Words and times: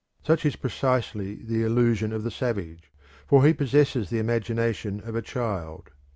Such 0.23 0.47
is 0.47 0.55
precisely 0.55 1.35
the 1.35 1.61
illusion 1.61 2.11
of 2.11 2.23
the 2.23 2.31
savage, 2.31 2.91
for 3.27 3.45
he 3.45 3.53
possesses 3.53 4.09
the 4.09 4.17
imagination 4.17 4.99
of 5.01 5.15
a 5.15 5.21
child. 5.21 5.91